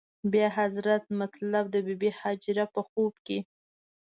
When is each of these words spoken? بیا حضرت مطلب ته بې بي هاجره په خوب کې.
بیا 0.31 0.47
حضرت 0.59 1.03
مطلب 1.19 1.63
ته 1.73 1.79
بې 1.85 1.95
بي 2.01 2.09
هاجره 2.21 2.65
په 2.73 2.81
خوب 2.87 3.13
کې. 3.25 3.39